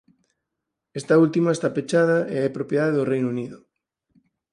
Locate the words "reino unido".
3.11-3.57